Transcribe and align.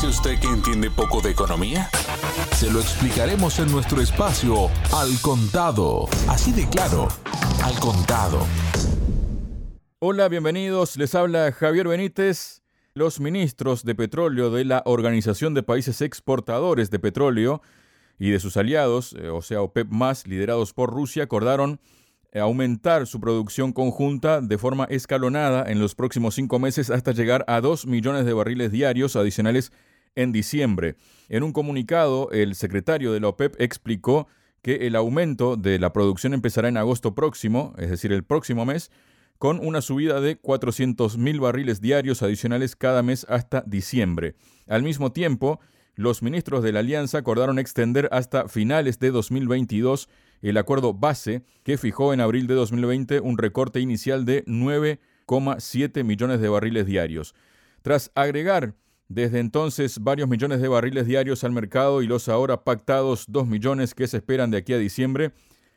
dice 0.00 0.06
usted 0.06 0.40
que 0.40 0.46
entiende 0.46 0.90
poco 0.90 1.20
de 1.20 1.30
economía? 1.30 1.90
Se 2.54 2.70
lo 2.70 2.80
explicaremos 2.80 3.58
en 3.58 3.70
nuestro 3.70 4.00
espacio 4.00 4.70
Al 4.94 5.20
Contado. 5.20 6.08
Así 6.26 6.52
de 6.52 6.66
claro, 6.70 7.08
Al 7.62 7.78
Contado. 7.80 8.46
Hola, 9.98 10.28
bienvenidos. 10.30 10.96
Les 10.96 11.14
habla 11.14 11.52
Javier 11.52 11.86
Benítez. 11.86 12.62
Los 12.94 13.20
ministros 13.20 13.84
de 13.84 13.94
petróleo 13.94 14.50
de 14.50 14.64
la 14.64 14.82
Organización 14.86 15.52
de 15.52 15.62
Países 15.62 16.00
Exportadores 16.00 16.90
de 16.90 16.98
Petróleo 16.98 17.60
y 18.18 18.30
de 18.30 18.40
sus 18.40 18.56
aliados, 18.56 19.14
eh, 19.18 19.28
o 19.28 19.42
sea, 19.42 19.60
OPEP, 19.60 19.88
liderados 20.24 20.72
por 20.72 20.90
Rusia, 20.90 21.24
acordaron 21.24 21.78
aumentar 22.34 23.06
su 23.06 23.20
producción 23.20 23.72
conjunta 23.72 24.40
de 24.40 24.58
forma 24.58 24.84
escalonada 24.84 25.70
en 25.70 25.80
los 25.80 25.94
próximos 25.94 26.34
cinco 26.34 26.58
meses 26.58 26.90
hasta 26.90 27.12
llegar 27.12 27.44
a 27.48 27.60
2 27.60 27.86
millones 27.86 28.24
de 28.24 28.32
barriles 28.32 28.70
diarios 28.70 29.16
adicionales 29.16 29.72
en 30.14 30.32
diciembre. 30.32 30.96
En 31.28 31.42
un 31.42 31.52
comunicado, 31.52 32.30
el 32.30 32.54
secretario 32.54 33.12
de 33.12 33.20
la 33.20 33.28
OPEP 33.28 33.60
explicó 33.60 34.28
que 34.62 34.86
el 34.86 34.96
aumento 34.96 35.56
de 35.56 35.78
la 35.78 35.92
producción 35.92 36.34
empezará 36.34 36.68
en 36.68 36.76
agosto 36.76 37.14
próximo, 37.14 37.74
es 37.78 37.90
decir, 37.90 38.12
el 38.12 38.24
próximo 38.24 38.64
mes, 38.66 38.90
con 39.38 39.58
una 39.66 39.80
subida 39.80 40.20
de 40.20 40.40
400.000 40.40 41.40
barriles 41.40 41.80
diarios 41.80 42.22
adicionales 42.22 42.76
cada 42.76 43.02
mes 43.02 43.24
hasta 43.28 43.62
diciembre. 43.66 44.34
Al 44.68 44.82
mismo 44.82 45.12
tiempo, 45.12 45.60
los 46.00 46.22
ministros 46.22 46.62
de 46.62 46.72
la 46.72 46.80
alianza 46.80 47.18
acordaron 47.18 47.58
extender 47.58 48.08
hasta 48.10 48.48
finales 48.48 48.98
de 49.00 49.10
2022 49.10 50.08
el 50.40 50.56
acuerdo 50.56 50.94
base 50.94 51.42
que 51.62 51.76
fijó 51.76 52.14
en 52.14 52.22
abril 52.22 52.46
de 52.46 52.54
2020 52.54 53.20
un 53.20 53.36
recorte 53.36 53.80
inicial 53.80 54.24
de 54.24 54.42
9,7 54.46 56.02
millones 56.02 56.40
de 56.40 56.48
barriles 56.48 56.86
diarios. 56.86 57.34
Tras 57.82 58.10
agregar 58.14 58.74
desde 59.08 59.40
entonces 59.40 59.98
varios 59.98 60.26
millones 60.26 60.62
de 60.62 60.68
barriles 60.68 61.06
diarios 61.06 61.44
al 61.44 61.52
mercado 61.52 62.00
y 62.00 62.06
los 62.06 62.30
ahora 62.30 62.64
pactados 62.64 63.26
2 63.28 63.46
millones 63.46 63.94
que 63.94 64.06
se 64.06 64.16
esperan 64.16 64.50
de 64.50 64.56
aquí 64.56 64.72
a 64.72 64.78
diciembre, 64.78 65.32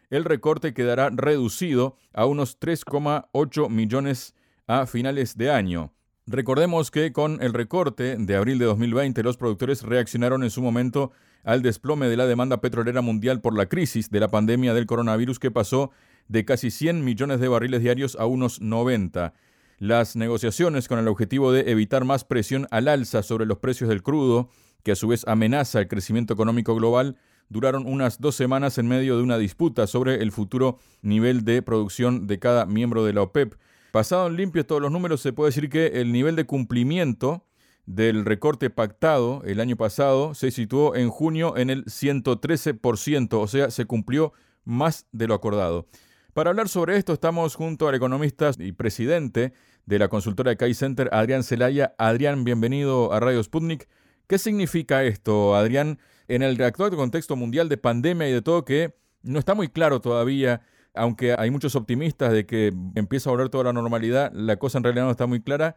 el 0.10 0.24
recorte 0.24 0.74
quedará 0.74 1.10
reducido 1.10 1.98
a 2.14 2.26
unos 2.28 2.58
3,8 2.62 3.70
millones 3.70 4.36
a 4.68 4.86
finales 4.86 5.36
de 5.36 5.52
año. 5.52 5.92
Recordemos 6.26 6.90
que 6.90 7.12
con 7.12 7.44
el 7.44 7.54
recorte 7.54 8.16
de 8.18 8.36
abril 8.38 8.58
de 8.58 8.64
2020 8.66 9.24
los 9.24 9.36
productores 9.36 9.84
reaccionaron 9.84 10.44
en 10.44 10.52
su 10.52 10.62
momento 10.62 11.12
al 11.44 11.62
desplome 11.62 12.08
de 12.08 12.16
la 12.16 12.26
demanda 12.26 12.62
petrolera 12.62 13.02
mundial 13.02 13.42
por 13.42 13.58
la 13.58 13.66
crisis 13.66 14.10
de 14.10 14.22
la 14.22 14.30
pandemia 14.30 14.74
del 14.74 14.86
coronavirus 14.86 15.38
que 15.38 15.52
pasó 15.52 15.92
de 16.30 16.46
casi 16.46 16.72
100 16.72 17.04
millones 17.04 17.42
de 17.42 17.50
barriles 17.50 17.82
diarios 17.82 18.16
a 18.18 18.26
unos 18.26 18.62
90. 18.62 19.34
Las 19.80 20.16
negociaciones 20.16 20.88
con 20.88 20.98
el 20.98 21.10
objetivo 21.10 21.52
de 21.52 21.70
evitar 21.70 22.06
más 22.06 22.24
presión 22.24 22.68
al 22.72 22.88
alza 22.88 23.22
sobre 23.22 23.46
los 23.46 23.58
precios 23.58 23.90
del 23.90 24.02
crudo, 24.02 24.48
que 24.84 24.94
a 24.94 24.96
su 24.96 25.10
vez 25.10 25.28
amenaza 25.28 25.82
el 25.82 25.90
crecimiento 25.90 26.34
económico 26.34 26.74
global, 26.74 27.18
duraron 27.50 27.86
unas 27.86 28.22
dos 28.22 28.36
semanas 28.36 28.78
en 28.78 28.88
medio 28.88 29.18
de 29.18 29.24
una 29.24 29.38
disputa 29.38 29.88
sobre 29.88 30.24
el 30.24 30.32
futuro 30.32 30.80
nivel 31.02 31.44
de 31.44 31.62
producción 31.62 32.28
de 32.28 32.40
cada 32.40 32.66
miembro 32.66 33.04
de 33.04 33.12
la 33.12 33.24
OPEP. 33.24 33.56
Pasado 33.94 34.26
en 34.26 34.38
limpio 34.38 34.66
todos 34.66 34.82
los 34.82 34.92
números, 34.92 35.22
se 35.22 35.34
puede 35.34 35.50
decir 35.50 35.70
que 35.70 36.02
el 36.02 36.12
nivel 36.12 36.36
de 36.36 36.48
cumplimiento 36.48 37.46
del 37.86 38.26
recorte 38.26 38.72
pactado 38.72 39.44
el 39.46 39.60
año 39.60 39.76
pasado 39.76 40.34
se 40.34 40.50
situó 40.50 40.96
en 40.96 41.12
junio 41.12 41.56
en 41.58 41.70
el 41.70 41.86
113%, 41.86 43.34
o 43.40 43.48
sea, 43.48 43.70
se 43.70 43.86
cumplió 43.86 44.34
más 44.64 45.06
de 45.12 45.28
lo 45.28 45.36
acordado. 45.36 45.86
Para 46.34 46.50
hablar 46.50 46.70
sobre 46.70 46.98
esto 46.98 47.14
estamos 47.14 47.54
junto 47.54 47.88
al 47.88 47.94
economista 47.94 48.50
y 48.58 48.72
presidente 48.72 49.54
de 49.86 50.00
la 50.00 50.08
consultora 50.08 50.50
de 50.50 50.58
Kai 50.58 50.74
Center, 50.74 51.08
Adrián 51.12 51.44
Celaya. 51.44 51.94
Adrián, 52.00 52.44
bienvenido 52.44 53.14
a 53.14 53.20
Radio 53.20 53.44
Sputnik. 53.44 53.88
¿Qué 54.26 54.40
significa 54.40 55.04
esto, 55.04 55.56
Adrián, 55.56 56.00
en 56.28 56.42
el 56.42 56.60
actual 56.64 56.96
contexto 56.96 57.36
mundial 57.36 57.70
de 57.70 57.78
pandemia 57.78 58.28
y 58.28 58.34
de 58.34 58.42
todo 58.42 58.66
que 58.66 58.96
no 59.22 59.38
está 59.38 59.54
muy 59.54 59.68
claro 59.68 60.02
todavía 60.02 60.64
aunque 60.94 61.36
hay 61.38 61.50
muchos 61.52 61.76
optimistas 61.76 62.32
de 62.32 62.46
que 62.46 62.72
empieza 62.96 63.30
a 63.30 63.34
volver 63.34 63.50
toda 63.50 63.66
la 63.66 63.74
normalidad, 63.74 64.32
la 64.34 64.58
cosa 64.58 64.78
en 64.78 64.84
realidad 64.84 65.06
no 65.06 65.12
está 65.12 65.28
muy 65.28 65.42
clara. 65.42 65.76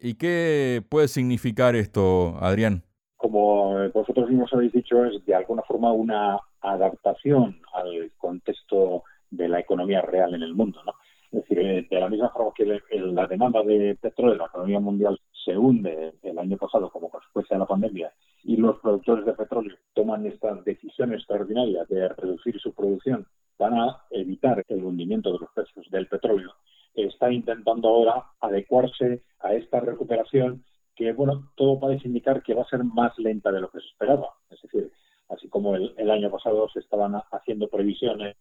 ¿Y 0.00 0.14
qué 0.14 0.82
puede 0.88 1.08
significar 1.08 1.76
esto, 1.76 2.36
Adrián? 2.40 2.82
Como 3.16 3.88
vosotros 3.90 4.28
mismos 4.28 4.52
habéis 4.52 4.72
dicho, 4.72 5.04
es 5.04 5.24
de 5.24 5.34
alguna 5.34 5.62
forma 5.62 5.92
una 5.92 6.40
adaptación 6.60 7.60
al 7.72 8.10
contexto 8.18 9.04
de 9.30 9.48
la 9.48 9.60
economía 9.60 10.02
real 10.02 10.34
en 10.34 10.42
el 10.42 10.54
mundo. 10.54 10.80
¿no? 10.84 10.92
Es 11.30 11.42
decir, 11.42 11.58
eh, 11.60 11.86
de 11.90 12.00
la 12.00 12.08
misma 12.08 12.30
forma 12.30 12.52
que 12.54 12.66
la 12.66 13.26
demanda 13.26 13.62
de 13.62 13.96
petróleo 14.00 14.34
en 14.34 14.38
la 14.38 14.46
economía 14.46 14.80
mundial 14.80 15.18
se 15.44 15.56
hunde 15.56 16.14
el 16.22 16.38
año 16.38 16.56
pasado 16.56 16.90
como 16.90 17.08
consecuencia 17.08 17.56
de 17.56 17.60
la 17.60 17.66
pandemia 17.66 18.12
y 18.44 18.56
los 18.56 18.78
productores 18.80 19.24
de 19.24 19.32
petróleo 19.32 19.76
toman 19.94 20.26
esta 20.26 20.54
decisión 20.54 21.12
extraordinaria 21.14 21.84
de 21.88 22.08
reducir 22.08 22.60
su 22.60 22.72
producción 22.72 23.26
van 23.62 23.78
a 23.78 24.02
evitar 24.10 24.64
el 24.68 24.84
hundimiento 24.84 25.32
de 25.32 25.38
los 25.38 25.50
precios 25.52 25.88
del 25.90 26.08
petróleo, 26.08 26.52
está 26.94 27.30
intentando 27.30 27.88
ahora 27.88 28.24
adecuarse 28.40 29.22
a 29.38 29.54
esta 29.54 29.78
recuperación 29.78 30.64
que, 30.96 31.12
bueno, 31.12 31.52
todo 31.54 31.78
parece 31.78 32.08
indicar 32.08 32.42
que 32.42 32.54
va 32.54 32.62
a 32.62 32.68
ser 32.68 32.82
más 32.82 33.16
lenta 33.18 33.52
de 33.52 33.60
lo 33.60 33.70
que 33.70 33.78
se 33.78 33.86
esperaba. 33.86 34.30
Es 34.50 34.60
decir, 34.62 34.90
así 35.28 35.48
como 35.48 35.76
el, 35.76 35.94
el 35.96 36.10
año 36.10 36.28
pasado 36.28 36.68
se 36.70 36.80
estaban 36.80 37.14
haciendo 37.30 37.68
previsiones 37.68 38.36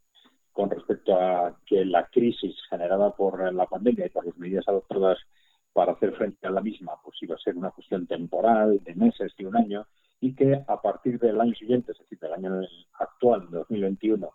con 0.52 0.72
respecto 0.72 1.14
a 1.16 1.56
que 1.68 1.86
la 1.86 2.08
crisis 2.08 2.56
generada 2.68 3.12
por 3.16 3.54
la 3.54 3.68
pandemia 3.68 4.08
y 4.08 4.10
por 4.10 4.26
las 4.26 4.38
medidas 4.38 4.68
adoptadas 4.68 5.20
para 5.72 5.94
hacer 5.94 6.14
frente 6.14 6.48
a 6.48 6.52
la 6.52 6.62
misma, 6.62 6.94
pues 7.04 7.16
iba 7.22 7.36
a 7.36 7.40
ser 7.40 7.56
una 7.56 7.70
cuestión 7.70 8.08
temporal, 8.08 8.84
de 8.84 8.96
meses, 8.96 9.32
y 9.38 9.46
un 9.46 9.56
año, 9.56 9.86
y 10.20 10.34
que 10.34 10.64
a 10.68 10.82
partir 10.82 11.20
del 11.20 11.40
año 11.40 11.54
siguiente, 11.54 11.92
es 11.92 12.00
decir, 12.00 12.20
del 12.20 12.34
año 12.34 12.60
actual, 13.00 13.48
2021, 13.52 14.30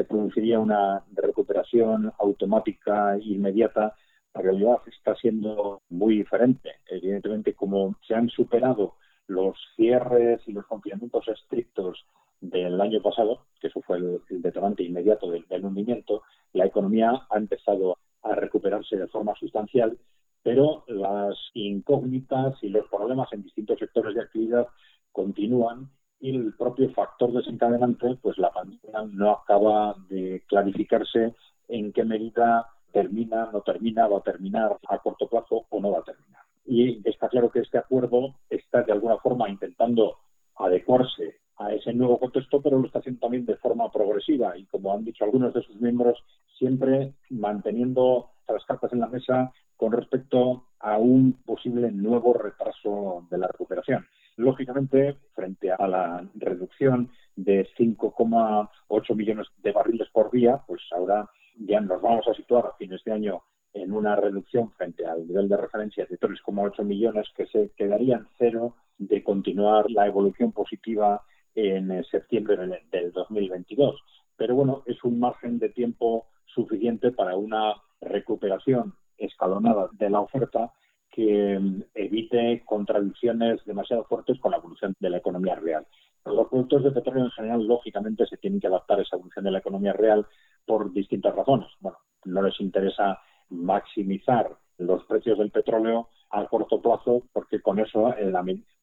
se 0.00 0.04
produciría 0.04 0.58
una 0.58 1.04
recuperación 1.12 2.10
automática 2.18 3.16
e 3.16 3.34
inmediata, 3.34 3.94
la 4.34 4.40
realidad 4.40 4.78
está 4.86 5.14
siendo 5.16 5.82
muy 5.90 6.16
diferente. 6.16 6.70
Evidentemente, 6.86 7.52
como 7.52 7.96
se 8.08 8.14
han 8.14 8.30
superado 8.30 8.94
los 9.26 9.58
cierres 9.76 10.40
y 10.46 10.52
los 10.52 10.64
confinamientos 10.64 11.28
estrictos 11.28 12.06
del 12.40 12.80
año 12.80 13.02
pasado, 13.02 13.44
que 13.60 13.66
eso 13.66 13.82
fue 13.82 13.98
el, 13.98 14.22
detonante 14.40 14.84
inmediato 14.84 15.30
del, 15.30 15.46
del 15.48 15.66
hundimiento, 15.66 16.22
la 16.54 16.64
economía 16.64 17.26
ha 17.28 17.36
empezado 17.36 17.98
a 18.22 18.34
recuperarse 18.34 18.96
de 18.96 19.08
forma 19.08 19.34
sustancial, 19.34 19.98
pero 20.42 20.84
las 20.88 21.36
incógnitas 21.52 22.54
y 22.62 22.70
los 22.70 22.88
problemas 22.88 23.30
en 23.34 23.42
distintos 23.42 23.78
sectores 23.78 24.14
de 24.14 24.22
actividad 24.22 24.66
continúan 25.12 25.90
y 26.20 26.36
el 26.36 26.54
propio 26.54 26.90
factor 26.90 27.32
desencadenante, 27.32 28.18
pues 28.20 28.38
la 28.38 28.50
pandemia 28.50 29.02
no 29.12 29.30
acaba 29.30 29.96
de 30.08 30.42
clarificarse 30.46 31.34
en 31.68 31.92
qué 31.92 32.04
medida 32.04 32.66
termina, 32.92 33.50
no 33.52 33.62
termina, 33.62 34.06
va 34.06 34.18
a 34.18 34.22
terminar 34.22 34.78
a 34.88 34.98
corto 34.98 35.28
plazo 35.28 35.66
o 35.68 35.80
no 35.80 35.92
va 35.92 36.00
a 36.00 36.04
terminar. 36.04 36.42
Y 36.66 37.00
está 37.08 37.28
claro 37.28 37.50
que 37.50 37.60
este 37.60 37.78
acuerdo 37.78 38.34
está 38.50 38.82
de 38.82 38.92
alguna 38.92 39.16
forma 39.18 39.48
intentando 39.48 40.18
adecuarse 40.56 41.36
a 41.56 41.72
ese 41.72 41.92
nuevo 41.92 42.18
contexto, 42.18 42.60
pero 42.60 42.78
lo 42.78 42.86
está 42.86 42.98
haciendo 42.98 43.20
también 43.20 43.46
de 43.46 43.56
forma 43.56 43.90
progresiva 43.90 44.56
y, 44.56 44.64
como 44.66 44.92
han 44.92 45.04
dicho 45.04 45.24
algunos 45.24 45.54
de 45.54 45.62
sus 45.62 45.76
miembros, 45.80 46.18
siempre 46.58 47.14
manteniendo 47.28 48.30
las 48.48 48.64
cartas 48.64 48.92
en 48.92 49.00
la 49.00 49.06
mesa 49.06 49.52
con 49.76 49.92
respecto 49.92 50.64
a 50.80 50.98
un 50.98 51.34
posible 51.44 51.90
nuevo 51.90 52.34
retraso 52.34 53.26
de 53.30 53.38
la 53.38 53.46
recuperación. 53.46 54.06
Lógicamente, 54.40 55.16
frente 55.34 55.70
a 55.70 55.86
la 55.86 56.26
reducción 56.34 57.10
de 57.36 57.68
5,8 57.76 59.14
millones 59.14 59.48
de 59.62 59.72
barriles 59.72 60.08
por 60.14 60.30
día, 60.30 60.62
pues 60.66 60.80
ahora 60.92 61.28
ya 61.58 61.78
nos 61.80 62.00
vamos 62.00 62.26
a 62.26 62.32
situar 62.32 62.64
a 62.64 62.72
fines 62.78 63.04
de 63.04 63.12
año 63.12 63.42
en 63.74 63.92
una 63.92 64.16
reducción 64.16 64.70
frente 64.72 65.04
al 65.04 65.28
nivel 65.28 65.46
de 65.46 65.58
referencia 65.58 66.06
de 66.06 66.18
3,8 66.18 66.82
millones 66.84 67.28
que 67.36 67.44
se 67.48 67.70
quedarían 67.76 68.28
cero 68.38 68.76
de 68.96 69.22
continuar 69.22 69.90
la 69.90 70.06
evolución 70.06 70.52
positiva 70.52 71.22
en 71.54 72.02
septiembre 72.04 72.56
del 72.90 73.12
2022. 73.12 74.00
Pero 74.38 74.54
bueno, 74.54 74.84
es 74.86 75.04
un 75.04 75.20
margen 75.20 75.58
de 75.58 75.68
tiempo 75.68 76.28
suficiente 76.46 77.12
para 77.12 77.36
una 77.36 77.74
recuperación 78.00 78.94
escalonada 79.18 79.90
de 79.92 80.08
la 80.08 80.20
oferta 80.20 80.72
que 81.10 81.58
mm, 81.58 81.82
evite 81.94 82.62
contradicciones 82.64 83.64
demasiado 83.64 84.04
fuertes 84.04 84.38
con 84.40 84.52
la 84.52 84.58
evolución 84.58 84.94
de 84.98 85.10
la 85.10 85.18
economía 85.18 85.54
real. 85.56 85.86
Los 86.24 86.48
productos 86.48 86.84
de 86.84 86.92
petróleo 86.92 87.24
en 87.24 87.30
general, 87.30 87.66
lógicamente, 87.66 88.26
se 88.26 88.36
tienen 88.36 88.60
que 88.60 88.66
adaptar 88.66 88.98
a 88.98 89.02
esa 89.02 89.16
evolución 89.16 89.44
de 89.44 89.50
la 89.50 89.58
economía 89.58 89.92
real 89.92 90.26
por 90.66 90.92
distintas 90.92 91.34
razones. 91.34 91.68
Bueno, 91.80 91.98
no 92.24 92.42
les 92.42 92.60
interesa 92.60 93.18
maximizar 93.48 94.56
los 94.78 95.04
precios 95.04 95.38
del 95.38 95.50
petróleo 95.50 96.08
a 96.30 96.46
corto 96.46 96.80
plazo, 96.80 97.22
porque 97.32 97.60
con 97.60 97.78
eso, 97.80 98.14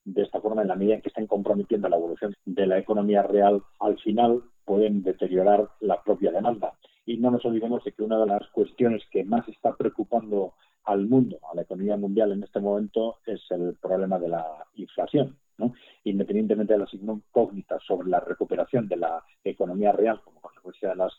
de 0.03 0.21
esta 0.21 0.41
forma, 0.41 0.61
en 0.61 0.67
la 0.67 0.75
medida 0.75 0.95
en 0.95 1.01
que 1.01 1.09
estén 1.09 1.27
comprometiendo 1.27 1.87
la 1.87 1.97
evolución 1.97 2.33
de 2.45 2.67
la 2.67 2.77
economía 2.77 3.23
real, 3.23 3.63
al 3.79 3.97
final 3.99 4.43
pueden 4.65 5.01
deteriorar 5.01 5.69
la 5.79 6.01
propia 6.03 6.31
demanda. 6.31 6.73
Y 7.07 7.17
no 7.17 7.31
nos 7.31 7.43
olvidemos 7.45 7.83
de 7.85 7.93
que 7.93 8.03
una 8.03 8.19
de 8.19 8.25
las 8.27 8.45
cuestiones 8.49 9.01
que 9.09 9.23
más 9.23 9.47
está 9.47 9.73
preocupando 9.75 10.53
al 10.83 11.07
mundo, 11.07 11.39
a 11.49 11.55
la 11.55 11.61
economía 11.61 11.95
mundial 11.95 12.33
en 12.33 12.43
este 12.43 12.59
momento, 12.59 13.19
es 13.25 13.41
el 13.49 13.75
problema 13.81 14.19
de 14.19 14.27
la 14.27 14.45
inflación. 14.75 15.35
independientemente 16.03 16.73
de 16.73 16.79
las 16.79 16.93
incógnitas 16.93 17.81
sobre 17.83 18.09
la 18.09 18.19
recuperación 18.19 18.87
de 18.87 18.97
la 18.97 19.23
economía 19.43 19.91
real 19.91 20.21
como 20.23 20.39
consecuencia 20.39 20.89
de 20.89 20.95
las 20.95 21.13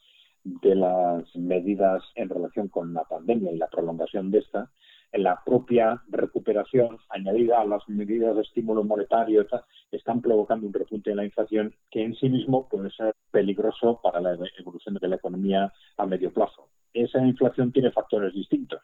de 0.45 0.75
las 0.75 1.35
medidas 1.37 2.03
en 2.15 2.29
relación 2.29 2.69
con 2.69 2.95
la 2.95 3.03
pandemia 3.05 3.51
y 3.51 3.57
la 3.57 3.67
prolongación 3.67 4.31
de 4.31 4.39
esta, 4.39 4.71
la 5.19 5.43
propia 5.45 6.03
recuperación 6.09 6.99
añadida 7.09 7.61
a 7.61 7.65
las 7.65 7.89
medidas 7.89 8.37
de 8.37 8.43
estímulo 8.43 8.85
monetario 8.85 9.47
están 9.91 10.21
provocando 10.21 10.67
un 10.67 10.73
repunte 10.73 11.11
de 11.11 11.17
la 11.17 11.25
inflación 11.25 11.75
que 11.91 12.03
en 12.03 12.15
sí 12.15 12.29
mismo 12.29 12.69
puede 12.69 12.91
ser 12.91 13.15
peligroso 13.31 14.01
para 14.03 14.21
la 14.21 14.37
evolución 14.59 14.97
de 15.01 15.09
la 15.09 15.17
economía 15.17 15.73
a 15.97 16.07
medio 16.07 16.33
plazo. 16.33 16.69
Esa 16.93 17.19
inflación 17.19 17.73
tiene 17.73 17.93
factores 17.93 18.33
distintos, 18.33 18.81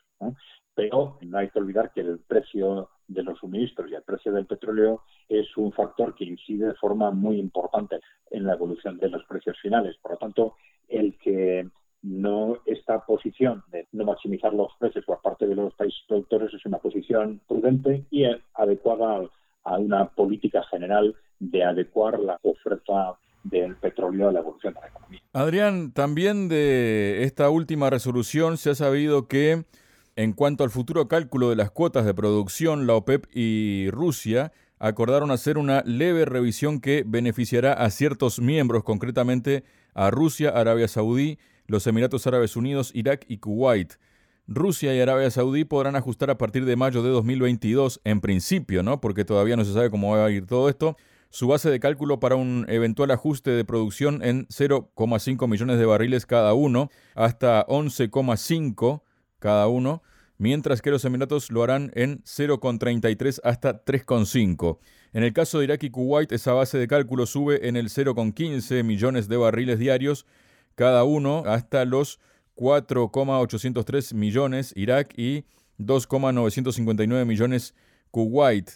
pero 0.75 1.19
no 1.23 1.39
hay 1.39 1.49
que 1.49 1.59
olvidar 1.59 1.93
que 1.93 2.01
el 2.01 2.19
precio 2.21 2.91
de 3.09 3.23
los 3.23 3.39
suministros 3.39 3.91
y 3.91 3.95
el 3.95 4.03
precio 4.03 4.33
del 4.33 4.47
petróleo 4.47 5.03
es 5.29 5.57
un 5.57 5.73
factor 5.73 6.15
que 6.15 6.25
incide 6.25 6.69
de 6.69 6.75
forma 6.75 7.11
muy 7.11 7.39
importante 7.39 8.01
en 8.31 8.45
la 8.45 8.55
evolución 8.55 8.99
de 8.99 9.09
los 9.09 9.25
precios 9.25 9.59
finales. 9.61 9.97
Por 10.03 10.13
lo 10.13 10.19
tanto, 10.19 10.57
el 10.89 11.17
que 11.19 11.69
no 12.03 12.34
posición 13.01 13.63
de 13.73 13.87
no 13.93 14.05
maximizar 14.05 14.53
los 14.53 14.73
precios 14.79 15.05
por 15.05 15.21
parte 15.21 15.47
de 15.47 15.55
los 15.55 15.75
países 15.75 16.01
productores 16.09 16.53
es 16.53 16.65
una 16.67 16.79
posición 16.79 17.41
prudente 17.49 18.05
y 18.11 18.25
adecuada 18.55 19.29
a 19.65 19.79
una 19.79 20.09
política 20.09 20.63
general 20.71 21.15
de 21.41 21.65
adecuar 21.65 22.19
la 22.19 22.39
oferta 22.43 23.17
del 23.43 23.77
petróleo 23.77 24.29
a 24.29 24.33
la 24.33 24.41
evolución 24.41 24.75
de 24.75 24.81
la 24.81 24.89
economía. 24.89 25.21
Adrián, 25.33 25.93
también 25.93 26.49
de 26.49 27.25
esta 27.25 27.51
última 27.51 27.91
resolución 27.91 28.57
se 28.57 28.71
ha 28.71 28.75
sabido 28.75 29.29
que 29.29 29.65
en 30.17 30.33
cuanto 30.33 30.65
al 30.65 30.71
futuro 30.71 31.09
cálculo 31.09 31.51
de 31.51 31.57
las 31.57 31.71
cuotas 31.71 32.07
de 32.07 32.15
producción, 32.15 32.87
la 32.87 32.95
OPEP 32.95 33.27
y 33.35 33.91
Rusia 33.91 34.53
acordaron 34.79 35.31
hacer 35.31 35.59
una 35.59 35.83
leve 35.85 36.25
revisión 36.25 36.81
que 36.81 37.05
beneficiará 37.07 37.73
a 37.73 37.91
ciertos 37.91 38.39
miembros, 38.39 38.85
concretamente 38.85 39.65
a 39.95 40.11
Rusia, 40.11 40.51
Arabia 40.51 40.89
Saudí, 40.89 41.39
los 41.67 41.87
Emiratos 41.87 42.27
Árabes 42.27 42.57
Unidos, 42.57 42.91
Irak 42.95 43.25
y 43.29 43.39
Kuwait. 43.39 43.95
Rusia 44.47 44.95
y 44.95 45.01
Arabia 45.01 45.31
Saudí 45.31 45.65
podrán 45.65 45.97
ajustar 45.97 46.31
a 46.31 46.37
partir 46.37 46.67
de 46.67 46.77
mayo 46.77 47.03
de 47.03 47.09
2022, 47.09 48.01
en 48.05 48.21
principio, 48.21 48.83
¿no? 48.83 49.01
Porque 49.01 49.25
todavía 49.25 49.57
no 49.57 49.65
se 49.65 49.73
sabe 49.73 49.91
cómo 49.91 50.15
va 50.15 50.27
a 50.27 50.31
ir 50.31 50.47
todo 50.47 50.69
esto, 50.69 50.97
su 51.31 51.49
base 51.49 51.71
de 51.71 51.81
cálculo 51.81 52.21
para 52.21 52.37
un 52.37 52.67
eventual 52.69 53.11
ajuste 53.11 53.51
de 53.51 53.65
producción 53.65 54.23
en 54.23 54.47
0,5 54.49 55.49
millones 55.49 55.79
de 55.79 55.87
barriles 55.87 56.27
cada 56.27 56.53
uno, 56.55 56.91
hasta 57.15 57.67
11,5 57.67 59.03
cada 59.39 59.67
uno, 59.67 60.03
mientras 60.37 60.83
que 60.83 60.91
los 60.91 61.05
Emiratos 61.05 61.51
lo 61.51 61.63
harán 61.63 61.91
en 61.95 62.23
0,33 62.25 63.41
hasta 63.43 63.85
3,5. 63.85 64.79
En 65.13 65.25
el 65.25 65.33
caso 65.33 65.59
de 65.59 65.65
Irak 65.65 65.83
y 65.85 65.91
Kuwait, 65.91 66.31
esa 66.33 66.53
base 66.53 66.77
de 66.77 66.87
cálculo 66.87 67.25
sube 67.25 67.67
en 67.67 67.77
el 67.77 67.89
0,15 67.89 68.85
millones 68.85 69.27
de 69.27 69.37
barriles 69.37 69.79
diarios 69.79 70.27
cada 70.75 71.05
uno 71.05 71.43
hasta 71.47 71.85
los 71.85 72.21
4,803 72.55 74.15
millones 74.15 74.73
Irak 74.77 75.13
y 75.17 75.45
2,959 75.79 77.25
millones 77.25 77.75
Kuwait. 78.11 78.71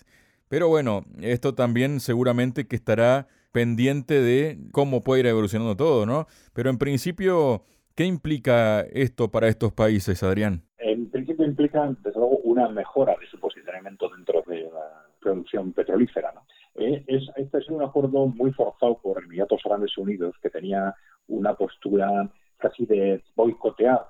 Pero 0.49 0.69
bueno, 0.69 1.05
esto 1.21 1.55
también 1.55 2.00
seguramente 2.00 2.67
que 2.67 2.77
estará 2.77 3.29
pendiente 3.53 4.21
de 4.21 4.59
cómo 4.73 5.03
puede 5.03 5.21
ir 5.21 5.27
evolucionando 5.27 5.77
todo, 5.77 6.06
¿no? 6.06 6.27
Pero 6.55 6.71
en 6.71 6.79
principio, 6.79 7.65
¿qué 7.95 8.05
implica 8.05 8.81
esto 8.81 9.31
para 9.31 9.49
estos 9.49 9.73
países, 9.73 10.23
Adrián? 10.23 10.62
En 10.79 11.11
principio 11.11 11.45
implica, 11.45 11.87
desde 12.03 12.19
luego, 12.19 12.39
una 12.45 12.69
mejora 12.69 13.15
de 13.21 13.27
su 13.27 13.39
posicionamiento 13.39 14.09
dentro 14.09 14.43
de 14.47 14.62
la 14.62 15.06
producción 15.21 15.73
petrolífera. 15.73 16.33
¿no? 16.35 16.43
Eh, 16.78 17.04
es, 17.06 17.25
este 17.36 17.58
es 17.58 17.69
un 17.69 17.82
acuerdo 17.82 18.26
muy 18.26 18.52
forzado 18.52 18.98
por 18.98 19.22
Emiratos 19.22 19.60
Árabes 19.64 19.96
Unidos, 19.98 20.34
que 20.40 20.50
tenía 20.50 20.94
una 21.26 21.54
postura 21.54 22.30
casi 22.56 22.86
de 22.86 23.22
boicotear 23.36 24.06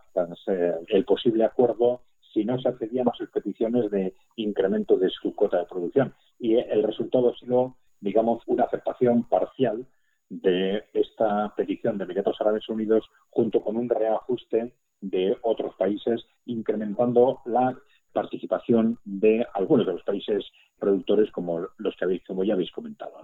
el 0.89 1.05
posible 1.05 1.45
acuerdo 1.45 2.03
si 2.33 2.45
no 2.45 2.59
se 2.61 2.69
accedían 2.69 3.09
a 3.09 3.15
sus 3.15 3.31
peticiones 3.31 3.91
de 3.91 4.15
incremento 4.37 4.97
de 4.97 5.09
su 5.11 5.35
cuota 5.35 5.59
de 5.59 5.67
producción. 5.67 6.15
Y 6.39 6.57
el 6.57 6.83
resultado 6.83 7.31
ha 7.31 7.39
sido, 7.39 7.77
digamos, 8.01 8.43
una 8.47 8.65
aceptación 8.65 9.25
parcial 9.25 9.87
de 10.29 10.85
esta 10.93 11.55
petición 11.57 11.97
de 11.97 12.05
Emiratos 12.05 12.41
Árabes 12.41 12.69
Unidos 12.69 13.05
junto 13.31 13.63
con 13.63 13.77
un 13.77 13.89
reajuste 13.89 14.75
de 15.01 15.37
otros 15.43 15.75
países, 15.77 16.27
incrementando 16.45 17.41
la 17.47 17.77
participación 18.19 18.99
de 19.05 19.47
algunos 19.55 19.87
de 19.87 19.93
los 19.93 20.03
países 20.03 20.45
productores 20.77 21.31
como 21.31 21.69
los 21.77 21.95
que 21.97 22.05
habéis, 22.05 22.25
como 22.25 22.43
ya 22.43 22.55
habéis 22.55 22.73
comentado. 22.73 23.15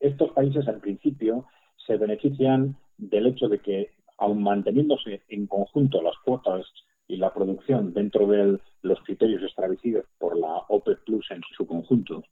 Estos 0.00 0.30
países, 0.30 0.66
al 0.68 0.80
principio, 0.80 1.44
se 1.86 1.98
benefician 1.98 2.74
del 2.96 3.26
hecho 3.26 3.48
de 3.48 3.58
que, 3.58 3.90
aun 4.16 4.42
manteniéndose 4.42 5.20
en 5.28 5.46
conjunto 5.46 6.00
las 6.00 6.16
cuotas 6.24 6.64
y 7.08 7.16
la 7.16 7.34
producción 7.34 7.92
dentro 7.92 8.26
de 8.26 8.58
los 8.80 8.98
criterios 9.02 9.42
establecidos 9.42 10.06
por 10.18 10.38
la 10.38 10.54
OPEP 10.68 11.04
Plus 11.04 11.30
en 11.30 11.42
su 11.54 11.66
conjunto, 11.66 12.22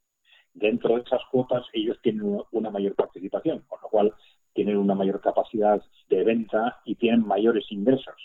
dentro 0.55 0.95
de 0.95 1.03
esas 1.03 1.21
cuotas 1.31 1.67
ellos 1.75 1.99
tienen 2.03 2.41
una 2.51 2.71
mayor 2.71 2.95
participación, 2.95 3.63
con 3.69 3.79
lo 3.83 3.89
cual 3.89 4.15
tienen 4.55 4.79
una 4.79 4.95
mayor 4.95 5.21
capacidad 5.21 5.83
de 6.09 6.25
venta 6.25 6.81
y 6.87 6.95
tienen 6.95 7.27
mayores 7.27 7.67
ingresos. 7.71 8.19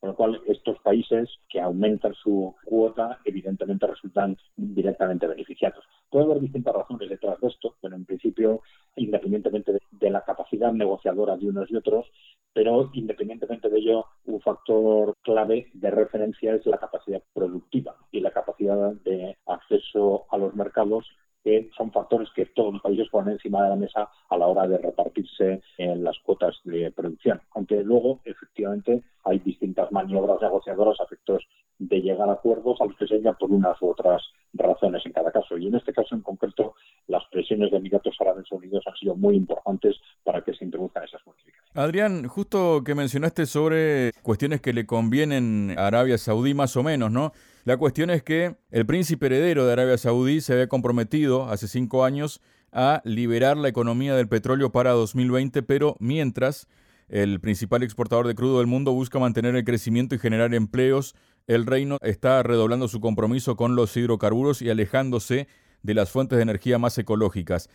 Con 0.00 0.10
lo 0.10 0.16
cual, 0.16 0.40
estos 0.46 0.78
países 0.80 1.28
que 1.48 1.60
aumentan 1.60 2.14
su 2.14 2.54
cuota, 2.64 3.18
evidentemente 3.26 3.86
resultan 3.86 4.36
directamente 4.56 5.26
beneficiados. 5.26 5.84
Puede 6.08 6.24
haber 6.24 6.40
distintas 6.40 6.74
razones 6.74 7.10
detrás 7.10 7.38
de 7.38 7.48
esto, 7.48 7.76
pero 7.82 7.96
en 7.96 8.06
principio, 8.06 8.62
independientemente 8.96 9.78
de, 9.90 10.10
la 10.10 10.24
capacidad 10.24 10.72
negociadora 10.72 11.36
de 11.36 11.48
unos 11.48 11.70
y 11.70 11.76
otros, 11.76 12.10
pero 12.54 12.90
independientemente 12.94 13.68
de 13.68 13.78
ello, 13.78 14.06
un 14.24 14.40
factor 14.40 15.14
clave 15.22 15.68
de 15.74 15.90
referencia 15.90 16.54
es 16.54 16.64
la 16.64 16.78
capacidad 16.78 17.22
productiva 17.34 17.94
y 18.10 18.20
la 18.20 18.30
capacidad 18.30 18.92
de 19.04 19.36
acceso 19.46 20.24
a 20.30 20.38
los 20.38 20.54
mercados 20.54 21.06
que 21.42 21.70
son 21.76 21.90
factores 21.90 22.28
que 22.34 22.46
todos 22.46 22.74
los 22.74 22.82
países 22.82 23.08
ponen 23.08 23.34
encima 23.34 23.62
de 23.62 23.70
la 23.70 23.76
mesa 23.76 24.08
a 24.28 24.36
la 24.36 24.46
hora 24.46 24.66
de 24.66 24.78
repartirse 24.78 25.62
en 25.78 26.04
las 26.04 26.18
cuotas 26.20 26.56
de 26.64 26.90
producción. 26.92 27.40
Aunque 27.52 27.82
luego, 27.82 28.20
efectivamente, 28.24 29.02
hay 29.24 29.38
distintas 29.38 29.90
maniobras 29.92 30.40
negociadoras 30.40 31.00
a 31.00 31.04
efectos 31.04 31.46
de 31.78 32.00
llegar 32.00 32.28
a 32.28 32.32
acuerdos 32.32 32.80
a 32.80 32.84
los 32.84 32.96
que 32.96 33.06
se 33.06 33.16
llega 33.16 33.32
por 33.32 33.50
unas 33.50 33.80
u 33.80 33.88
otras 33.88 34.22
razones 34.52 35.04
en 35.06 35.12
cada 35.12 35.32
caso. 35.32 35.56
Y 35.56 35.66
en 35.66 35.76
este 35.76 35.92
caso 35.92 36.14
en 36.14 36.20
concreto, 36.20 36.74
las 37.06 37.24
presiones 37.30 37.70
de 37.70 37.78
Emiratos 37.78 38.16
Árabes 38.20 38.50
Unidos 38.52 38.84
han 38.86 38.96
sido 38.96 39.16
muy 39.16 39.36
importantes 39.36 39.96
para 40.22 40.42
que 40.42 40.54
se 40.54 40.64
introduzcan 40.64 41.04
esas 41.04 41.26
modificaciones. 41.26 41.39
Adrián, 41.82 42.28
justo 42.28 42.84
que 42.84 42.94
mencionaste 42.94 43.46
sobre 43.46 44.12
cuestiones 44.22 44.60
que 44.60 44.74
le 44.74 44.84
convienen 44.84 45.74
a 45.78 45.86
Arabia 45.86 46.18
Saudí 46.18 46.52
más 46.52 46.76
o 46.76 46.82
menos, 46.82 47.10
¿no? 47.10 47.32
La 47.64 47.78
cuestión 47.78 48.10
es 48.10 48.22
que 48.22 48.56
el 48.70 48.84
príncipe 48.84 49.26
heredero 49.26 49.64
de 49.64 49.72
Arabia 49.72 49.96
Saudí 49.96 50.42
se 50.42 50.52
había 50.52 50.68
comprometido 50.68 51.48
hace 51.48 51.68
cinco 51.68 52.04
años 52.04 52.42
a 52.70 53.00
liberar 53.04 53.56
la 53.56 53.68
economía 53.68 54.14
del 54.14 54.28
petróleo 54.28 54.70
para 54.72 54.90
2020, 54.90 55.62
pero 55.62 55.96
mientras 56.00 56.68
el 57.08 57.40
principal 57.40 57.82
exportador 57.82 58.26
de 58.26 58.34
crudo 58.34 58.58
del 58.58 58.66
mundo 58.66 58.92
busca 58.92 59.18
mantener 59.18 59.56
el 59.56 59.64
crecimiento 59.64 60.14
y 60.14 60.18
generar 60.18 60.52
empleos, 60.52 61.14
el 61.46 61.64
reino 61.64 61.96
está 62.02 62.42
redoblando 62.42 62.88
su 62.88 63.00
compromiso 63.00 63.56
con 63.56 63.74
los 63.74 63.96
hidrocarburos 63.96 64.60
y 64.60 64.68
alejándose 64.68 65.48
de 65.82 65.94
las 65.94 66.10
fuentes 66.10 66.36
de 66.36 66.42
energía 66.42 66.78
más 66.78 66.98
ecológicas. 66.98 67.70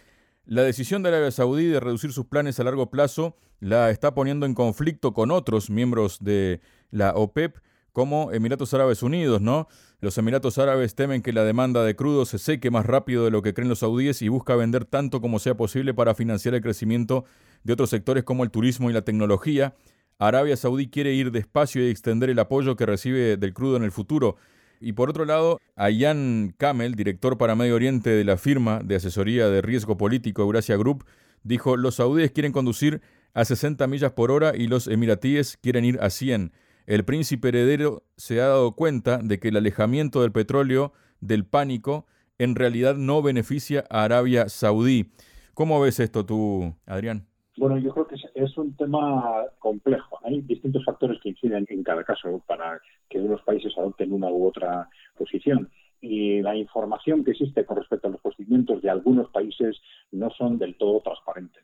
La 0.47 0.61
decisión 0.61 1.01
de 1.01 1.09
Arabia 1.09 1.31
Saudí 1.31 1.65
de 1.65 1.79
reducir 1.79 2.13
sus 2.13 2.27
planes 2.27 2.59
a 2.59 2.63
largo 2.63 2.91
plazo 2.91 3.35
la 3.59 3.89
está 3.89 4.13
poniendo 4.13 4.45
en 4.45 4.53
conflicto 4.53 5.11
con 5.11 5.31
otros 5.31 5.71
miembros 5.71 6.23
de 6.23 6.61
la 6.91 7.13
OPEP, 7.15 7.57
como 7.93 8.31
Emiratos 8.31 8.71
Árabes 8.75 9.01
Unidos, 9.01 9.41
¿no? 9.41 9.67
Los 10.01 10.19
Emiratos 10.19 10.59
Árabes 10.59 10.93
temen 10.93 11.23
que 11.23 11.33
la 11.33 11.43
demanda 11.43 11.83
de 11.83 11.95
crudo 11.95 12.25
se 12.25 12.37
seque 12.37 12.69
más 12.69 12.85
rápido 12.85 13.25
de 13.25 13.31
lo 13.31 13.41
que 13.41 13.55
creen 13.55 13.69
los 13.69 13.79
saudíes 13.79 14.21
y 14.21 14.27
busca 14.27 14.55
vender 14.55 14.85
tanto 14.85 15.19
como 15.19 15.39
sea 15.39 15.57
posible 15.57 15.95
para 15.95 16.13
financiar 16.13 16.53
el 16.53 16.61
crecimiento 16.61 17.25
de 17.63 17.73
otros 17.73 17.89
sectores 17.89 18.23
como 18.23 18.43
el 18.43 18.51
turismo 18.51 18.91
y 18.91 18.93
la 18.93 19.01
tecnología. 19.01 19.73
Arabia 20.19 20.55
Saudí 20.57 20.89
quiere 20.89 21.13
ir 21.13 21.31
despacio 21.31 21.83
y 21.83 21.89
extender 21.89 22.29
el 22.29 22.37
apoyo 22.37 22.75
que 22.75 22.85
recibe 22.85 23.37
del 23.37 23.53
crudo 23.53 23.77
en 23.77 23.83
el 23.83 23.91
futuro. 23.91 24.35
Y 24.79 24.93
por 24.93 25.09
otro 25.09 25.25
lado, 25.25 25.59
Ayan 25.75 26.53
Kamel, 26.57 26.95
director 26.95 27.37
para 27.37 27.55
Medio 27.55 27.75
Oriente 27.75 28.09
de 28.09 28.23
la 28.23 28.37
firma 28.37 28.81
de 28.83 28.95
asesoría 28.95 29.49
de 29.49 29.61
riesgo 29.61 29.97
político 29.97 30.41
Eurasia 30.41 30.77
Group, 30.77 31.05
dijo, 31.43 31.77
los 31.77 31.95
saudíes 31.95 32.31
quieren 32.31 32.51
conducir 32.51 33.01
a 33.33 33.45
60 33.45 33.87
millas 33.87 34.11
por 34.11 34.31
hora 34.31 34.53
y 34.55 34.67
los 34.67 34.87
emiratíes 34.87 35.57
quieren 35.61 35.85
ir 35.85 35.99
a 36.01 36.09
100 36.09 36.51
el 36.85 37.03
príncipe 37.03 37.47
heredero 37.49 38.03
se 38.15 38.41
ha 38.41 38.47
dado 38.47 38.75
cuenta 38.75 39.17
de 39.17 39.39
que 39.39 39.47
el 39.47 39.57
alejamiento 39.57 40.21
del 40.21 40.31
petróleo 40.31 40.93
del 41.19 41.45
pánico 41.45 42.05
en 42.37 42.55
realidad 42.55 42.95
no 42.95 43.21
beneficia 43.21 43.85
a 43.89 44.03
Arabia 44.03 44.49
Saudí. 44.49 45.11
¿Cómo 45.53 45.79
ves 45.79 45.99
esto 45.99 46.25
tú, 46.25 46.75
Adrián? 46.85 47.27
Bueno, 47.57 47.77
yo 47.77 47.93
creo 47.93 48.07
que 48.07 48.15
es 48.33 48.57
un 48.57 48.75
tema 48.75 49.45
complejo. 49.59 50.19
Hay 50.23 50.41
distintos 50.41 50.83
factores 50.83 51.19
que 51.21 51.29
inciden 51.29 51.65
en 51.69 51.83
cada 51.83 52.03
caso 52.03 52.43
para 52.45 52.81
que 53.09 53.19
unos 53.19 53.41
países 53.43 53.73
adopten 53.77 54.11
una 54.11 54.29
u 54.29 54.47
otra 54.47 54.89
posición. 55.17 55.69
y 56.01 56.41
la 56.41 56.55
información 56.55 57.23
que 57.23 57.31
existe 57.31 57.65
con 57.65 57.77
respecto 57.77 58.07
a 58.07 58.11
los 58.11 58.21
procedimientos 58.21 58.79
de 58.81 58.91
algunos 58.91 59.29
países 59.31 59.81
no 60.11 60.29
son 60.29 60.59
del 60.59 60.75
todo 60.77 60.99
transparentes. 60.99 61.63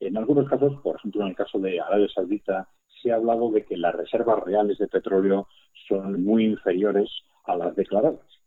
En 0.00 0.16
algunos 0.18 0.46
casos, 0.46 0.78
por 0.82 0.96
ejemplo, 0.96 1.22
en 1.22 1.28
el 1.28 1.36
caso 1.36 1.58
de 1.58 1.80
Arabia 1.80 2.08
Saudita, 2.14 2.68
se 3.00 3.10
ha 3.10 3.14
hablado 3.14 3.50
de 3.50 3.64
que 3.64 3.78
las 3.78 3.94
reservas 3.94 4.42
reales 4.44 4.76
de 4.76 4.88
petróleo 4.88 5.48
son 5.88 6.22
muy 6.22 6.44
inferiores 6.44 7.08
a 7.44 7.56
las 7.56 7.74
declaradas. 7.76 8.37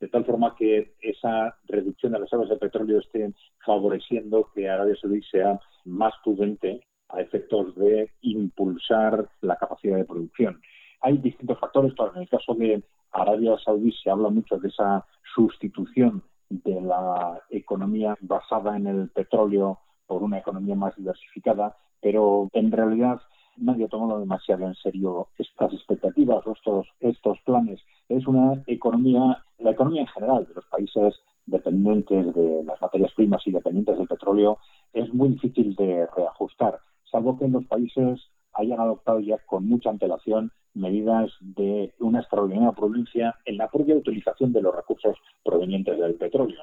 De 0.00 0.08
tal 0.08 0.24
forma 0.24 0.54
que 0.56 0.94
esa 1.00 1.56
reducción 1.66 2.12
de 2.12 2.18
las 2.18 2.30
reservas 2.30 2.50
de 2.50 2.56
petróleo 2.56 2.98
esté 3.00 3.32
favoreciendo 3.64 4.50
que 4.54 4.68
Arabia 4.68 4.96
Saudí 5.00 5.22
sea 5.22 5.58
más 5.84 6.12
prudente 6.22 6.80
a 7.08 7.20
efectos 7.20 7.74
de 7.76 8.10
impulsar 8.20 9.28
la 9.40 9.56
capacidad 9.56 9.96
de 9.96 10.04
producción. 10.04 10.60
Hay 11.00 11.18
distintos 11.18 11.58
factores, 11.58 11.94
pero 11.96 12.14
en 12.14 12.22
el 12.22 12.28
caso 12.28 12.54
de 12.54 12.82
Arabia 13.12 13.56
Saudí 13.64 13.92
se 13.92 14.10
habla 14.10 14.28
mucho 14.28 14.58
de 14.58 14.68
esa 14.68 15.04
sustitución 15.34 16.22
de 16.50 16.80
la 16.80 17.40
economía 17.50 18.16
basada 18.20 18.76
en 18.76 18.86
el 18.86 19.08
petróleo 19.10 19.78
por 20.06 20.22
una 20.22 20.38
economía 20.38 20.74
más 20.74 20.96
diversificada, 20.96 21.76
pero 22.00 22.48
en 22.52 22.72
realidad 22.72 23.20
nadie 23.60 23.88
tomado 23.88 24.20
demasiado 24.20 24.66
en 24.66 24.74
serio 24.74 25.28
estas 25.38 25.72
expectativas 25.72 26.46
o 26.46 26.52
estos, 26.52 26.86
estos 27.00 27.38
planes. 27.42 27.80
Es 28.08 28.26
una 28.26 28.62
economía, 28.66 29.44
la 29.58 29.70
economía 29.70 30.02
en 30.02 30.08
general 30.08 30.46
de 30.46 30.54
los 30.54 30.64
países 30.66 31.14
dependientes 31.46 32.34
de 32.34 32.62
las 32.64 32.80
materias 32.80 33.12
primas 33.14 33.46
y 33.46 33.52
dependientes 33.52 33.98
del 33.98 34.06
petróleo 34.06 34.58
es 34.92 35.12
muy 35.12 35.30
difícil 35.30 35.74
de 35.76 36.06
reajustar, 36.16 36.78
salvo 37.10 37.38
que 37.38 37.46
en 37.46 37.52
los 37.52 37.64
países 37.66 38.20
hayan 38.54 38.80
adoptado 38.80 39.20
ya 39.20 39.38
con 39.46 39.66
mucha 39.66 39.90
antelación 39.90 40.52
medidas 40.74 41.30
de 41.40 41.94
una 42.00 42.20
extraordinaria 42.20 42.72
prudencia 42.72 43.34
en 43.44 43.56
la 43.56 43.68
propia 43.68 43.96
utilización 43.96 44.52
de 44.52 44.62
los 44.62 44.74
recursos 44.74 45.16
provenientes 45.44 45.98
del 45.98 46.14
petróleo. 46.14 46.60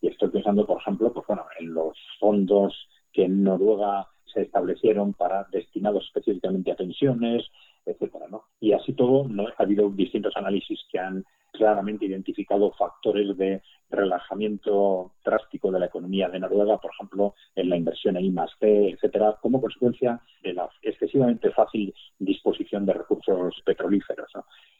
Y 0.00 0.08
estoy 0.08 0.28
pensando, 0.28 0.66
por 0.66 0.80
ejemplo, 0.80 1.12
pues 1.12 1.26
bueno, 1.26 1.44
en 1.58 1.72
los 1.72 1.96
fondos 2.20 2.74
que 3.12 3.24
en 3.24 3.42
Noruega 3.44 4.08
se 4.36 4.42
establecieron 4.42 5.14
para 5.14 5.46
destinados 5.50 6.04
específicamente 6.04 6.70
a 6.70 6.76
pensiones, 6.76 7.46
etcétera, 7.86 8.26
¿no? 8.30 8.44
Y 8.60 8.72
así 8.72 8.92
todo, 8.92 9.26
¿no? 9.26 9.48
ha 9.48 9.62
habido 9.62 9.88
distintos 9.88 10.36
análisis 10.36 10.78
que 10.92 10.98
han 10.98 11.24
claramente 11.52 12.04
identificado 12.04 12.70
factores 12.72 13.34
de 13.38 13.62
relajamiento 13.88 15.12
drástico 15.24 15.70
de 15.72 15.80
la 15.80 15.86
economía 15.86 16.28
de 16.28 16.38
Noruega, 16.38 16.76
por 16.76 16.90
ejemplo, 16.92 17.34
en 17.54 17.70
la 17.70 17.78
inversión 17.78 18.18
en 18.18 18.26
I+D, 18.26 18.90
etcétera, 18.90 19.38
como 19.40 19.62
consecuencia 19.62 20.20
de 20.42 20.52
la 20.52 20.68
excesivamente 20.82 21.50
fácil 21.52 21.94
disposición 22.18 22.84
de 22.84 22.92
recursos 22.92 23.54
petrolíferos. 23.64 24.30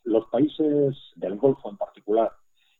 Los 0.04 0.26
países 0.26 0.94
del 1.14 1.36
Golfo, 1.36 1.70
en 1.70 1.78
particular, 1.78 2.30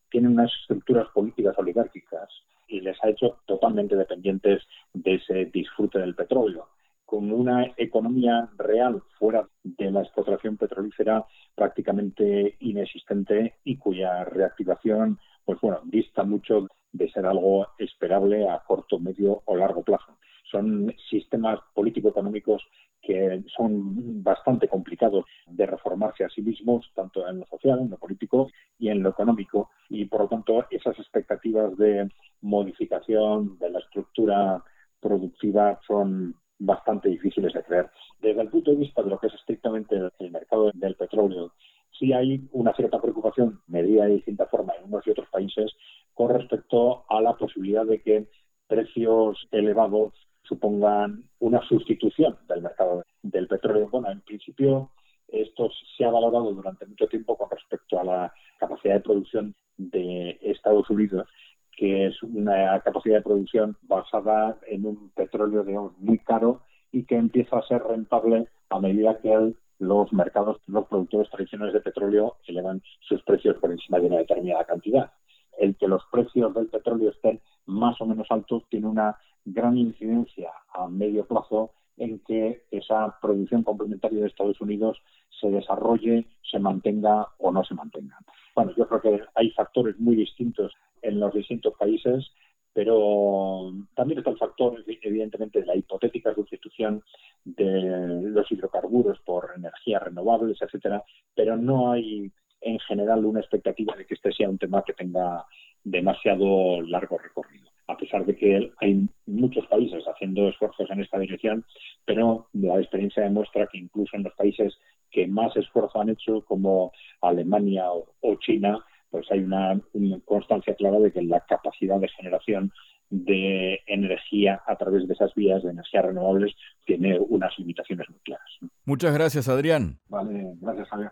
tienen 0.09 0.33
unas 0.33 0.51
estructuras 0.61 1.07
políticas 1.13 1.57
oligárquicas 1.57 2.29
y 2.67 2.81
les 2.81 3.01
ha 3.03 3.09
hecho 3.09 3.39
totalmente 3.45 3.95
dependientes 3.95 4.63
de 4.93 5.15
ese 5.15 5.45
disfrute 5.45 5.99
del 5.99 6.15
petróleo. 6.15 6.67
Con 7.05 7.31
una 7.31 7.73
economía 7.77 8.49
real 8.57 9.01
fuera 9.17 9.47
de 9.63 9.91
la 9.91 10.01
explotación 10.01 10.57
petrolífera 10.57 11.25
prácticamente 11.55 12.57
inexistente 12.59 13.55
y 13.63 13.77
cuya 13.77 14.25
reactivación, 14.25 15.17
pues 15.45 15.59
bueno, 15.61 15.79
dista 15.85 16.23
mucho 16.23 16.67
de 16.91 17.09
ser 17.11 17.25
algo 17.25 17.67
esperable 17.77 18.49
a 18.49 18.59
corto, 18.59 18.99
medio 18.99 19.41
o 19.45 19.55
largo 19.55 19.83
plazo. 19.83 20.17
Son 20.51 20.93
sistemas 21.09 21.59
político-económicos 21.73 22.63
que 23.01 23.43
son 23.55 24.21
bastante 24.23 24.67
complicados 24.67 25.25
de 25.47 25.65
reformarse 25.65 26.25
a 26.25 26.29
sí 26.29 26.41
mismos, 26.41 26.91
tanto 26.93 27.27
en 27.27 27.39
lo 27.39 27.45
social, 27.45 27.79
en 27.79 27.89
lo 27.89 27.97
político 27.97 28.49
y 28.77 28.89
en 28.89 29.01
lo 29.01 29.09
económico, 29.09 29.69
y 29.89 30.05
por 30.05 30.21
lo 30.21 30.27
tanto 30.27 30.65
esas 30.69 30.97
expectativas 30.99 31.77
de 31.77 32.09
modificación 32.41 33.57
de 33.59 33.69
la 33.69 33.79
estructura 33.79 34.63
productiva 34.99 35.79
son 35.87 36.35
bastante 36.59 37.09
difíciles 37.09 37.53
de 37.53 37.63
creer. 37.63 37.89
Desde 38.19 38.41
el 38.41 38.49
punto 38.49 38.71
de 38.71 38.77
vista 38.77 39.01
de 39.03 39.09
lo 39.09 39.19
que 39.19 39.27
es 39.27 39.33
estrictamente 39.35 39.95
el 40.19 40.31
mercado 40.31 40.71
del 40.73 40.95
petróleo, 40.95 41.53
sí 41.97 42.13
hay 42.13 42.47
una 42.51 42.73
cierta 42.73 42.99
preocupación, 42.99 43.61
medida 43.67 44.05
de 44.05 44.15
distinta 44.15 44.47
forma 44.47 44.73
en 44.75 44.85
unos 44.85 45.05
y 45.05 45.11
otros 45.11 45.29
países, 45.29 45.71
con 46.13 46.29
respecto 46.29 47.05
a 47.09 47.21
la 47.21 47.37
posibilidad 47.37 47.85
de 47.85 48.01
que 48.01 48.27
precios 48.67 49.47
elevados 49.51 50.13
supongan 50.47 51.23
una 51.39 51.61
sustitución 51.67 52.37
del 52.47 52.61
mercado 52.61 53.03
del 53.21 53.47
petróleo. 53.47 53.89
Bueno, 53.89 54.11
en 54.11 54.21
principio 54.21 54.91
esto 55.27 55.69
se 55.97 56.05
ha 56.05 56.11
valorado 56.11 56.53
durante 56.53 56.85
mucho 56.85 57.07
tiempo 57.07 57.37
con 57.37 57.49
respecto 57.49 57.99
a 57.99 58.03
la 58.03 58.33
capacidad 58.57 58.95
de 58.95 59.01
producción 59.01 59.55
de 59.77 60.39
Estados 60.41 60.89
Unidos, 60.89 61.27
que 61.75 62.07
es 62.07 62.23
una 62.23 62.79
capacidad 62.81 63.17
de 63.17 63.23
producción 63.23 63.77
basada 63.83 64.57
en 64.67 64.85
un 64.85 65.09
petróleo 65.11 65.93
muy 65.99 66.19
caro 66.19 66.61
y 66.91 67.03
que 67.03 67.17
empieza 67.17 67.57
a 67.57 67.67
ser 67.67 67.83
rentable 67.83 68.47
a 68.69 68.79
medida 68.79 69.19
que 69.19 69.53
los 69.79 70.11
mercados, 70.11 70.57
los 70.65 70.87
productores 70.87 71.29
tradicionales 71.29 71.73
de 71.73 71.81
petróleo 71.81 72.37
elevan 72.47 72.81
sus 73.01 73.21
precios 73.23 73.57
por 73.57 73.71
encima 73.71 73.99
de 73.99 74.07
una 74.07 74.17
determinada 74.17 74.65
cantidad. 74.65 75.11
El 75.57 75.75
que 75.75 75.87
los 75.87 76.03
precios 76.11 76.53
del 76.53 76.67
petróleo 76.67 77.09
estén 77.09 77.41
más 77.65 77.99
o 78.01 78.05
menos 78.05 78.27
altos 78.29 78.63
tiene 78.69 78.87
una 78.87 79.17
gran 79.53 79.77
incidencia 79.77 80.51
a 80.73 80.87
medio 80.87 81.25
plazo 81.25 81.71
en 81.97 82.19
que 82.19 82.63
esa 82.71 83.17
producción 83.21 83.63
complementaria 83.63 84.21
de 84.21 84.27
Estados 84.27 84.59
Unidos 84.61 85.01
se 85.39 85.49
desarrolle, 85.49 86.27
se 86.49 86.59
mantenga 86.59 87.27
o 87.39 87.51
no 87.51 87.63
se 87.63 87.73
mantenga. 87.73 88.17
Bueno, 88.55 88.73
yo 88.77 88.87
creo 88.87 89.01
que 89.01 89.23
hay 89.35 89.51
factores 89.51 89.97
muy 89.99 90.15
distintos 90.15 90.73
en 91.01 91.19
los 91.19 91.33
distintos 91.33 91.73
países, 91.75 92.29
pero 92.73 93.71
también 93.95 94.19
está 94.19 94.31
el 94.31 94.37
factor, 94.37 94.83
evidentemente, 95.01 95.61
de 95.61 95.65
la 95.65 95.75
hipotética 95.75 96.35
sustitución 96.35 97.01
de 97.43 98.21
los 98.29 98.51
hidrocarburos 98.51 99.19
por 99.21 99.51
energías 99.55 100.03
renovables, 100.03 100.61
etcétera, 100.61 101.03
pero 101.35 101.57
no 101.57 101.91
hay 101.91 102.31
en 102.61 102.79
general 102.79 103.25
una 103.25 103.39
expectativa 103.39 103.95
de 103.95 104.05
que 104.05 104.13
este 104.13 104.31
sea 104.33 104.49
un 104.49 104.57
tema 104.57 104.83
que 104.83 104.93
tenga 104.93 105.45
demasiado 105.83 106.81
largo 106.81 107.17
recorrido 107.17 107.67
a 107.87 107.97
pesar 107.97 108.25
de 108.25 108.35
que 108.35 108.71
hay 108.79 109.07
muchos 109.25 109.65
países 109.67 110.03
haciendo 110.05 110.49
esfuerzos 110.49 110.89
en 110.89 111.01
esta 111.01 111.19
dirección, 111.19 111.65
pero 112.05 112.47
la 112.53 112.79
experiencia 112.79 113.23
demuestra 113.23 113.67
que 113.67 113.77
incluso 113.77 114.15
en 114.15 114.23
los 114.23 114.33
países 114.33 114.77
que 115.11 115.27
más 115.27 115.55
esfuerzo 115.55 116.01
han 116.01 116.09
hecho, 116.09 116.41
como 116.41 116.91
Alemania 117.21 117.85
o, 117.91 118.35
China, 118.39 118.83
pues 119.09 119.25
hay 119.31 119.39
una, 119.39 119.79
constancia 120.25 120.75
clara 120.75 120.99
de 120.99 121.11
que 121.11 121.21
la 121.21 121.39
capacidad 121.41 121.99
de 121.99 122.09
generación 122.09 122.71
de 123.09 123.79
energía 123.87 124.61
a 124.67 124.75
través 124.75 125.07
de 125.07 125.13
esas 125.13 125.33
vías 125.33 125.63
de 125.63 125.71
energías 125.71 126.05
renovables 126.05 126.53
tiene 126.85 127.17
unas 127.17 127.57
limitaciones 127.57 128.09
muy 128.09 128.19
claras. 128.19 128.49
Muchas 128.83 129.13
gracias, 129.13 129.47
Adrián. 129.47 129.97
Vale, 130.09 130.53
gracias, 130.59 130.89
Javier. 130.89 131.11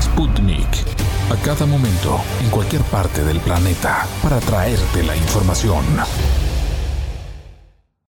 Sputnik 0.00 1.19
a 1.30 1.36
cada 1.36 1.64
momento, 1.64 2.20
en 2.42 2.50
cualquier 2.50 2.82
parte 2.82 3.22
del 3.22 3.38
planeta, 3.40 4.06
para 4.22 4.40
traerte 4.40 5.02
la 5.04 5.16
información. 5.16 5.84